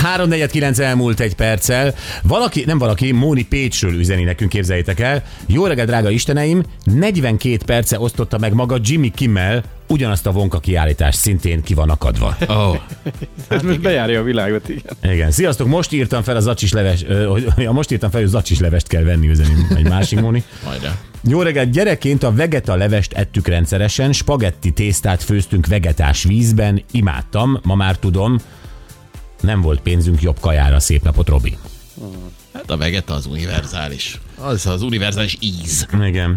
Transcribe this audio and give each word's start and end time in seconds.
349 0.00 0.78
elmúlt 0.78 1.20
egy 1.20 1.34
perccel. 1.34 1.94
Valaki, 2.22 2.64
nem 2.66 2.78
valaki, 2.78 3.12
Móni 3.12 3.42
Pécsről 3.42 3.98
üzeni 3.98 4.22
nekünk, 4.22 4.50
képzeljétek 4.50 5.00
el. 5.00 5.22
Jó 5.46 5.66
reggel, 5.66 5.86
drága 5.86 6.10
isteneim! 6.10 6.62
42 6.84 7.56
perce 7.66 8.00
osztotta 8.00 8.38
meg 8.38 8.52
maga 8.52 8.78
Jimmy 8.82 9.10
Kimmel 9.10 9.64
ugyanazt 9.90 10.26
a 10.26 10.32
vonka 10.32 10.58
kiállítást 10.58 11.18
szintén 11.18 11.62
ki 11.62 11.74
van 11.74 11.90
akadva. 11.90 12.36
Oh. 12.48 12.76
Ez 13.48 13.62
most 13.62 13.80
bejárja 13.80 14.20
a 14.20 14.22
világot, 14.22 14.68
igen. 14.68 15.14
Igen, 15.14 15.30
sziasztok, 15.30 15.66
most 15.66 15.92
írtam 15.92 16.22
fel 16.22 16.36
a 16.36 16.40
zacsis 16.40 16.72
leves, 16.72 17.04
ö, 17.08 17.38
ja, 17.56 17.72
most 17.72 17.90
írtam 17.90 18.10
fel, 18.10 18.20
hogy 18.20 18.30
zacsis 18.30 18.58
levest 18.58 18.86
kell 18.86 19.02
venni, 19.02 19.28
üzeni 19.28 19.52
egy 19.76 19.88
másik 19.88 20.20
Móni. 20.20 20.44
Majd 20.64 20.90
Jó 21.22 21.42
reggelt, 21.42 21.70
gyerekként 21.70 22.22
a 22.22 22.32
vegeta 22.32 22.74
levest 22.74 23.12
ettük 23.12 23.46
rendszeresen, 23.46 24.12
spagetti 24.12 24.70
tésztát 24.70 25.22
főztünk 25.22 25.66
vegetás 25.66 26.22
vízben, 26.22 26.82
imádtam, 26.90 27.58
ma 27.62 27.74
már 27.74 27.96
tudom, 27.96 28.38
nem 29.40 29.60
volt 29.60 29.80
pénzünk 29.80 30.22
jobb 30.22 30.40
kajára, 30.40 30.80
szép 30.80 31.02
napot, 31.02 31.28
Robi. 31.28 31.56
Hát 32.52 32.70
a 32.70 32.76
vegeta 32.76 33.14
az 33.14 33.26
univerzális. 33.26 34.20
Az 34.36 34.66
az 34.66 34.82
univerzális 34.82 35.36
íz. 35.40 35.86
Igen. 36.02 36.36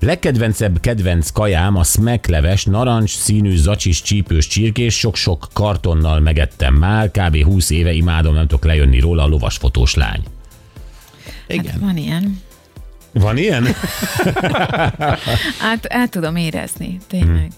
Legkedvencebb 0.00 0.80
kedvenc 0.80 1.30
kajám 1.30 1.76
a 1.76 1.84
smack 1.84 2.26
leves, 2.26 2.64
narancs 2.64 3.16
színű, 3.16 3.56
zacsis, 3.56 4.02
csípős 4.02 4.46
csirkés, 4.46 4.98
sok-sok 4.98 5.48
kartonnal 5.52 6.20
megettem 6.20 6.74
már, 6.74 7.10
kb. 7.10 7.42
20 7.44 7.70
éve 7.70 7.92
imádom, 7.92 8.34
nem 8.34 8.46
tudok 8.46 8.64
lejönni 8.64 9.00
róla 9.00 9.22
a 9.22 9.26
lovasfotós 9.26 9.94
lány. 9.94 10.22
Igen. 11.46 11.80
Van 11.80 11.96
ilyen. 11.96 12.40
Van 13.12 13.36
ilyen? 13.36 13.66
Hát 15.58 15.84
el 15.84 16.08
tudom 16.08 16.36
érezni, 16.36 16.98
tényleg. 17.06 17.52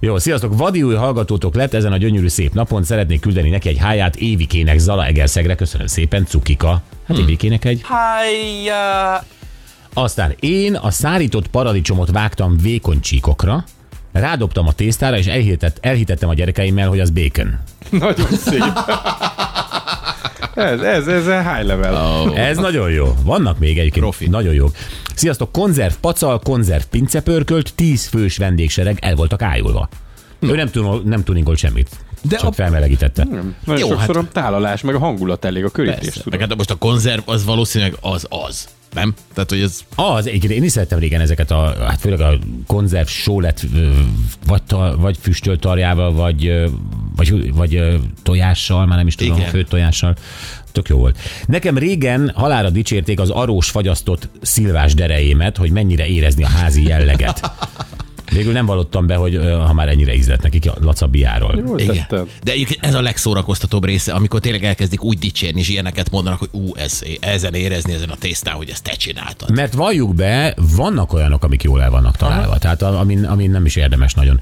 Jó, 0.00 0.18
sziasztok! 0.18 0.56
Vadi 0.56 0.82
új 0.82 0.94
hallgatótok 0.94 1.54
lett 1.54 1.74
ezen 1.74 1.92
a 1.92 1.96
gyönyörű 1.96 2.28
szép 2.28 2.54
napon. 2.54 2.82
Szeretnék 2.82 3.20
küldeni 3.20 3.50
neki 3.50 3.68
egy 3.68 3.78
háját 3.78 4.16
Évikének 4.16 4.78
Zala 4.78 5.06
Egerszegre. 5.06 5.54
Köszönöm 5.54 5.86
szépen, 5.86 6.26
Cukika. 6.26 6.82
Hát 7.06 7.18
Évikének 7.18 7.64
egy. 7.64 7.80
Hájjá! 7.82 9.24
Aztán 9.92 10.34
én 10.40 10.74
a 10.74 10.90
szárított 10.90 11.48
paradicsomot 11.48 12.10
vágtam 12.10 12.56
vékony 12.62 13.00
csíkokra, 13.00 13.64
rádobtam 14.12 14.66
a 14.66 14.72
tésztára, 14.72 15.16
és 15.16 15.26
elhitett, 15.26 15.78
elhitettem 15.80 16.28
a 16.28 16.34
gyerekeimmel, 16.34 16.88
hogy 16.88 17.00
az 17.00 17.10
bacon. 17.10 17.58
Nagyon 17.90 18.30
szép. 18.30 18.62
Ez, 20.54 20.80
ez, 20.80 21.06
ez 21.06 21.26
a 21.26 21.54
high 21.54 21.66
level. 21.66 21.94
Oh. 21.94 22.38
Ez 22.38 22.56
nagyon 22.56 22.90
jó. 22.90 23.14
Vannak 23.24 23.58
még 23.58 23.78
egyébként 23.78 24.04
Profi. 24.04 24.28
nagyon 24.28 24.54
jók. 24.54 24.74
Sziasztok, 25.18 25.52
konzerv 25.52 25.92
pacal, 26.00 26.38
konzerv 26.38 26.82
pincepörkölt, 26.90 27.72
10 27.74 28.06
fős 28.06 28.36
vendégsereg 28.36 28.98
el 29.00 29.14
voltak 29.14 29.42
ájulva. 29.42 29.88
Ő 30.40 30.54
nem, 30.56 30.68
tunol, 30.70 31.02
nem 31.04 31.24
tuningolt 31.24 31.58
semmit. 31.58 31.88
De 32.22 32.36
csak 32.36 32.48
a- 32.48 32.52
felmelegítette. 32.52 33.24
Nagyon 33.24 33.54
Jó, 33.66 33.88
sokszor 33.88 34.14
hát- 34.16 34.24
a 34.24 34.28
tálalás, 34.32 34.80
meg 34.80 34.94
a 34.94 34.98
hangulat 34.98 35.44
elég, 35.44 35.64
a 35.64 35.68
körítés. 35.70 35.98
Persze. 35.98 36.22
Meg 36.30 36.40
hát 36.40 36.56
most 36.56 36.70
a 36.70 36.74
konzerv 36.74 37.20
az 37.24 37.44
valószínűleg 37.44 37.96
az 38.00 38.26
az. 38.28 38.68
Nem? 38.94 39.14
Tehát, 39.34 39.50
hogy 39.50 39.60
ez 39.60 39.80
Az, 39.94 40.26
egyébként 40.26 40.52
én 40.52 40.62
is 40.62 40.72
szerettem 40.72 40.98
régen 40.98 41.20
ezeket 41.20 41.50
a, 41.50 41.74
hát 41.86 42.00
főleg 42.00 42.20
a 42.20 42.38
konzerv 42.66 43.06
sólet, 43.06 43.66
vagy, 44.46 44.62
ta, 44.62 44.96
vagy 44.98 45.16
füstölt 45.20 45.60
tarjával, 45.60 46.12
vagy, 46.12 46.52
vagy, 47.18 47.54
vagy 47.54 48.00
tojással, 48.22 48.86
már 48.86 48.98
nem 48.98 49.06
is 49.06 49.14
tudom, 49.14 49.36
Igen. 49.36 49.50
főtt 49.50 49.68
tojással. 49.68 50.14
Tök 50.72 50.88
jó 50.88 50.98
volt. 50.98 51.18
Nekem 51.46 51.78
régen 51.78 52.32
halára 52.34 52.70
dicsérték 52.70 53.20
az 53.20 53.30
arós 53.30 53.70
fagyasztott 53.70 54.28
szilvás 54.40 54.94
derejémet, 54.94 55.56
hogy 55.56 55.70
mennyire 55.70 56.06
érezni 56.06 56.44
a 56.44 56.48
házi 56.48 56.86
jelleget. 56.86 57.40
Végül 58.30 58.52
nem 58.52 58.66
vallottam 58.66 59.06
be, 59.06 59.14
hogy 59.14 59.36
ha 59.66 59.72
már 59.72 59.88
ennyire 59.88 60.14
ízlett 60.14 60.42
nekik 60.42 60.66
a 60.66 60.74
lacabiáról. 60.80 61.62
Jól 61.66 61.78
igen. 61.78 61.94
tetted. 61.96 62.26
De 62.42 62.52
egyébként 62.52 62.84
ez 62.84 62.94
a 62.94 63.00
legszórakoztatóbb 63.00 63.84
része, 63.84 64.12
amikor 64.12 64.40
tényleg 64.40 64.64
elkezdik 64.64 65.02
úgy 65.02 65.18
dicsérni, 65.18 65.60
és 65.60 65.68
ilyeneket 65.68 66.10
mondanak, 66.10 66.38
hogy 66.38 66.48
ú, 66.52 66.74
ez, 66.76 67.02
ezen 67.20 67.54
érezni 67.54 67.92
ezen 67.92 68.08
a 68.08 68.16
tésztán, 68.16 68.54
hogy 68.54 68.70
ezt 68.70 68.82
te 68.82 68.92
csináltad. 68.92 69.50
Mert 69.50 69.74
valljuk 69.74 70.14
be, 70.14 70.54
vannak 70.76 71.12
olyanok, 71.12 71.44
amik 71.44 71.62
jól 71.62 71.82
el 71.82 71.90
vannak 71.90 72.16
találva, 72.16 72.48
Aha. 72.48 72.58
tehát 72.58 72.82
amin, 72.82 73.24
amin 73.24 73.50
nem 73.50 73.64
is 73.64 73.76
érdemes 73.76 74.14
nagyon. 74.14 74.40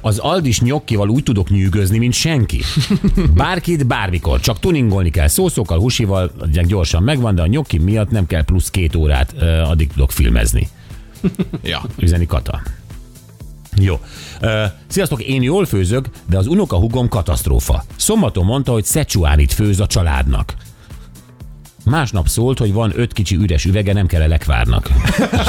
Az 0.00 0.18
Aldis 0.18 0.60
nyokkival 0.60 1.08
úgy 1.08 1.22
tudok 1.22 1.50
nyűgözni, 1.50 1.98
mint 1.98 2.12
senki. 2.12 2.60
Bárkit, 3.34 3.86
bármikor. 3.86 4.40
Csak 4.40 4.58
tuningolni 4.60 5.10
kell 5.10 5.28
szószokkal, 5.28 5.78
husival, 5.78 6.32
gyorsan 6.66 7.02
megvan, 7.02 7.34
de 7.34 7.42
a 7.42 7.46
nyokki 7.46 7.78
miatt 7.78 8.10
nem 8.10 8.26
kell 8.26 8.44
plusz 8.44 8.70
két 8.70 8.94
órát, 8.94 9.34
addig 9.64 9.88
tudok 9.92 10.12
filmezni. 10.12 10.68
Ja. 11.62 11.82
Üzeni 11.98 12.26
Kata. 12.26 12.62
Jó. 13.78 14.00
Ö, 14.40 14.64
Sziasztok, 14.86 15.22
én 15.22 15.42
jól 15.42 15.66
főzök, 15.66 16.08
de 16.28 16.38
az 16.38 16.46
unoka 16.46 16.76
hugom 16.76 17.08
katasztrófa. 17.08 17.84
Szombaton 17.96 18.44
mondta, 18.44 18.72
hogy 18.72 18.84
Szecsuánit 18.84 19.52
főz 19.52 19.80
a 19.80 19.86
családnak. 19.86 20.54
Másnap 21.84 22.28
szólt, 22.28 22.58
hogy 22.58 22.72
van 22.72 22.92
öt 22.94 23.12
kicsi 23.12 23.36
üres 23.36 23.64
üvege, 23.64 23.92
nem 23.92 24.06
kell 24.06 24.28
lekvárnak. 24.28 24.90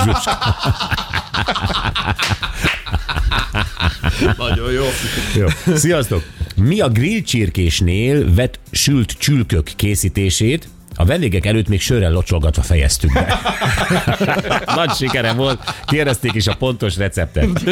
Zsuska. 0.06 0.56
Nagyon 4.38 4.72
jó. 4.72 4.84
Jó. 5.36 5.76
Sziasztok! 5.76 6.24
Mi 6.56 6.80
a 6.80 6.90
grillcsirkésnél 6.90 8.34
vett 8.34 8.60
sült 8.72 9.12
csülkök 9.12 9.72
készítését 9.76 10.68
a 11.00 11.06
vendégek 11.06 11.46
előtt 11.46 11.68
még 11.68 11.82
sörrel 11.82 12.12
locsolgatva 12.12 12.62
fejeztük 12.62 13.14
be. 13.14 13.40
Nagy 14.76 14.92
sikere 14.92 15.32
volt, 15.32 15.60
kérdezték 15.86 16.34
is 16.34 16.48
a 16.48 16.56
pontos 16.56 16.98
receptet. 16.98 17.64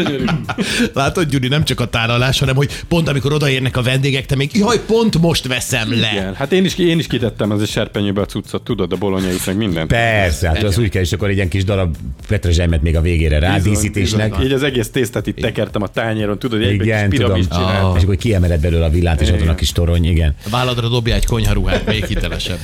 Látod, 0.94 1.30
Gyuri, 1.30 1.48
nem 1.48 1.64
csak 1.64 1.80
a 1.80 1.86
tálalás, 1.90 2.40
hanem 2.40 2.56
hogy 2.56 2.72
pont 2.88 3.08
amikor 3.08 3.34
odaérnek 3.34 3.78
a 3.78 3.82
vendégek, 3.82 4.26
te 4.26 4.36
még, 4.36 4.50
jaj, 4.54 4.80
pont 4.86 5.20
most 5.20 5.48
veszem 5.48 6.00
le. 6.00 6.10
Igen, 6.14 6.34
hát 6.34 6.52
én 6.52 6.66
is, 6.66 6.78
én 6.78 7.00
is 7.00 7.08
kitettem 7.08 7.52
az 7.52 7.62
a 7.62 7.66
serpenyőbe 7.66 8.22
a 8.22 8.26
cuccot, 8.26 8.64
tudod, 8.64 8.92
a 8.92 8.96
bolonyait, 8.96 9.46
meg 9.46 9.58
mindent. 9.58 9.88
Persze, 9.88 10.48
hát 10.48 10.64
az 10.64 10.78
úgy 10.78 10.90
kell, 10.90 11.02
és 11.02 11.12
akkor 11.12 11.30
egy 11.30 11.36
ilyen 11.36 11.50
kis 11.50 11.64
darab 11.64 11.96
petrezselymet 12.28 12.82
még 12.82 12.96
a 12.96 13.02
végére 13.02 13.40
rá, 13.40 13.56
Bizony, 13.56 13.72
díszítésnek. 13.72 14.30
bizony. 14.30 14.46
Így 14.46 14.52
az 14.52 14.64
egész 14.64 14.90
tésztát 14.90 15.28
itt 15.28 15.36
tekertem 15.38 15.82
a 15.82 15.88
tányéron, 15.88 16.40
tudod, 16.40 16.62
egy 16.62 16.74
Igen, 16.74 17.10
kis 17.10 17.20
tudom. 17.20 17.42
csináltam. 17.42 17.96
És 17.98 18.04
akkor 18.04 18.16
kiemeled 18.16 18.62
belőle 18.62 18.86
a 18.86 18.90
villát, 18.90 19.22
és 19.22 19.30
ott 19.32 19.40
van 19.40 19.48
a 19.48 19.56
kis 19.56 19.72
torony, 19.72 20.06
igen. 20.06 20.36
A 20.46 20.50
válladra 20.50 20.88
dobja 20.88 21.16
egy 21.16 21.26
konyharuhát, 21.26 21.86
még 21.86 22.06
hitelesebb. 22.06 22.58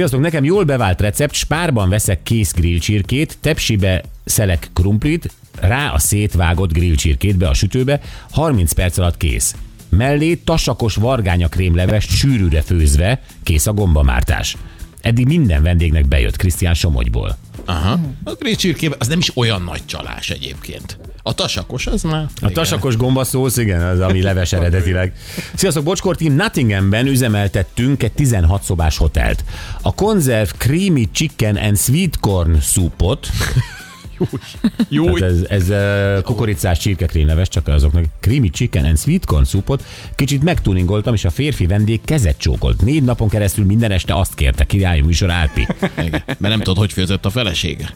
Sziasztok, 0.00 0.20
nekem 0.20 0.44
jól 0.44 0.64
bevált 0.64 1.00
recept, 1.00 1.34
spárban 1.34 1.88
veszek 1.88 2.22
kész 2.22 2.52
grillcsirkét, 2.52 3.38
tepsibe 3.40 4.02
szelek 4.24 4.70
krumplit, 4.72 5.30
rá 5.60 5.92
a 5.92 5.98
szétvágott 5.98 6.72
grillcsirkét 6.72 7.36
be 7.36 7.48
a 7.48 7.54
sütőbe, 7.54 8.00
30 8.30 8.72
perc 8.72 8.98
alatt 8.98 9.16
kész. 9.16 9.54
Mellé 9.88 10.34
tasakos 10.34 10.94
vargánya 10.94 11.48
krémlevest 11.48 12.10
sűrűre 12.10 12.62
főzve, 12.62 13.20
kész 13.42 13.66
a 13.66 13.72
gombamártás. 13.72 14.56
Eddig 15.00 15.26
minden 15.26 15.62
vendégnek 15.62 16.08
bejött 16.08 16.36
Krisztián 16.36 16.74
Somogyból. 16.74 17.36
Aha. 17.64 18.00
A 18.24 18.32
grillcsirkében 18.32 18.98
az 19.00 19.08
nem 19.08 19.18
is 19.18 19.36
olyan 19.36 19.62
nagy 19.62 19.86
csalás 19.86 20.30
egyébként. 20.30 20.98
A 21.22 21.34
tasakos 21.34 21.86
az 21.86 22.02
már... 22.02 22.26
A 22.40 22.50
tasakos 22.50 22.96
gombaszósz, 22.96 23.56
igen, 23.56 23.82
az, 23.82 24.00
ami 24.00 24.22
leves 24.22 24.52
eredetileg. 24.52 25.12
Sziasztok, 25.54 25.84
Bocskor 25.84 26.16
Team, 26.16 26.34
Nottinghamben 26.34 27.06
üzemeltettünk 27.06 28.02
egy 28.02 28.12
16 28.12 28.62
szobás 28.62 28.96
hotelt. 28.96 29.44
A 29.82 29.94
konzerv 29.94 30.48
creamy 30.48 31.08
chicken 31.12 31.56
and 31.56 31.78
sweet 31.78 32.20
corn 32.20 32.60
szúpot, 32.60 33.28
Jó, 34.88 35.18
Tehát 35.18 35.22
ez, 35.48 35.68
ez 35.68 36.22
kukoricás 36.24 36.78
csirkekrémleves, 36.78 37.48
csak 37.48 37.68
azoknak 37.68 38.04
creamy 38.20 38.50
chicken 38.50 38.84
and 38.84 38.98
sweet 38.98 39.24
corn 39.24 39.44
szupot. 39.44 39.84
Kicsit 40.14 40.42
megtuningoltam, 40.42 41.14
és 41.14 41.24
a 41.24 41.30
férfi 41.30 41.66
vendég 41.66 42.00
kezet 42.04 42.38
csókolt. 42.38 42.82
Négy 42.82 43.02
napon 43.02 43.28
keresztül 43.28 43.64
minden 43.64 43.90
este 43.90 44.14
azt 44.14 44.34
kérte, 44.34 44.64
királyi 44.64 45.00
műsor 45.00 45.30
Árpi. 45.30 45.66
Igen, 45.98 46.22
mert 46.26 46.40
nem 46.40 46.58
tudod, 46.58 46.76
hogy 46.76 46.92
főzött 46.92 47.24
a 47.24 47.30
felesége. 47.30 47.94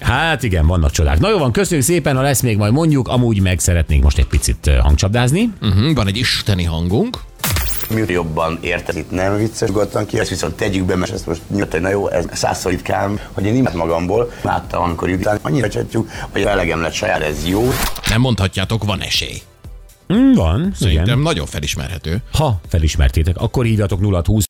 Hát 0.00 0.42
igen, 0.42 0.66
vannak 0.66 0.90
csodák. 0.90 1.18
Na 1.18 1.30
jó 1.30 1.38
van, 1.38 1.52
köszönjük 1.52 1.86
szépen, 1.86 2.16
ha 2.16 2.22
lesz 2.22 2.40
még 2.40 2.56
majd 2.56 2.72
mondjuk, 2.72 3.08
amúgy 3.08 3.40
meg 3.40 3.58
szeretnénk 3.58 4.02
most 4.02 4.18
egy 4.18 4.26
picit 4.26 4.70
hangcsapdázni. 4.80 5.52
Uh-huh, 5.62 5.94
van 5.94 6.06
egy 6.06 6.16
isteni 6.16 6.64
hangunk. 6.64 7.18
Mi 7.94 8.04
jobban 8.06 8.58
érted, 8.60 8.96
itt 8.96 9.10
nem 9.10 9.36
vicces, 9.36 9.68
nyugodtan 9.68 10.06
ki, 10.06 10.18
ezt 10.18 10.28
viszont 10.28 10.54
tegyük 10.54 10.84
be, 10.84 10.96
mert 10.96 11.12
ezt 11.12 11.26
most 11.26 11.40
nyugodtan, 11.50 11.80
na 11.80 11.88
jó, 11.88 12.08
ez 12.08 12.24
százszor 12.32 12.70
ritkám, 12.70 13.20
hogy 13.32 13.44
én 13.44 13.54
imád 13.54 13.74
magamból, 13.74 14.32
láttam, 14.42 14.82
amikor 14.82 15.08
után 15.08 15.38
annyira 15.42 15.68
csatjuk, 15.68 16.10
hogy 16.30 16.42
elegem 16.42 16.80
lett 16.80 16.92
saját, 16.92 17.22
ez 17.22 17.46
jó. 17.46 17.68
Nem 18.08 18.20
mondhatjátok, 18.20 18.84
van 18.84 19.00
esély. 19.00 19.42
Mm, 20.12 20.32
van, 20.32 20.72
Szerintem 20.78 21.04
igen. 21.04 21.18
nagyon 21.18 21.46
felismerhető. 21.46 22.22
Ha 22.32 22.60
felismertétek, 22.68 23.36
akkor 23.36 23.64
hívjatok 23.64 24.00
0 24.00 24.22
20 24.24 24.38